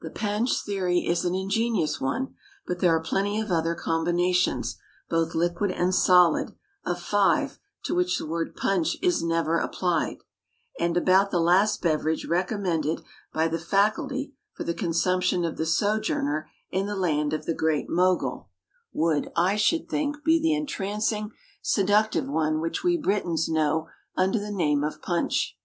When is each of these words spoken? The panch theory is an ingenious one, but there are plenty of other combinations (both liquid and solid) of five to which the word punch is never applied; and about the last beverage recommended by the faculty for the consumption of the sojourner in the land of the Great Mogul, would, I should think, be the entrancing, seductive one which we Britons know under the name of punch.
The 0.00 0.08
panch 0.08 0.62
theory 0.64 1.00
is 1.06 1.26
an 1.26 1.34
ingenious 1.34 2.00
one, 2.00 2.34
but 2.66 2.78
there 2.78 2.96
are 2.96 3.02
plenty 3.02 3.38
of 3.38 3.50
other 3.50 3.74
combinations 3.74 4.78
(both 5.10 5.34
liquid 5.34 5.70
and 5.70 5.94
solid) 5.94 6.54
of 6.86 6.98
five 6.98 7.58
to 7.84 7.94
which 7.94 8.16
the 8.16 8.24
word 8.24 8.56
punch 8.56 8.96
is 9.02 9.22
never 9.22 9.58
applied; 9.58 10.20
and 10.80 10.96
about 10.96 11.30
the 11.30 11.40
last 11.40 11.82
beverage 11.82 12.24
recommended 12.24 13.02
by 13.34 13.48
the 13.48 13.58
faculty 13.58 14.32
for 14.54 14.64
the 14.64 14.72
consumption 14.72 15.44
of 15.44 15.58
the 15.58 15.66
sojourner 15.66 16.48
in 16.70 16.86
the 16.86 16.96
land 16.96 17.34
of 17.34 17.44
the 17.44 17.52
Great 17.52 17.90
Mogul, 17.90 18.48
would, 18.94 19.30
I 19.36 19.56
should 19.56 19.90
think, 19.90 20.24
be 20.24 20.40
the 20.40 20.54
entrancing, 20.54 21.32
seductive 21.60 22.26
one 22.30 22.62
which 22.62 22.82
we 22.82 22.96
Britons 22.96 23.46
know 23.46 23.88
under 24.16 24.38
the 24.38 24.50
name 24.50 24.82
of 24.82 25.02
punch. 25.02 25.58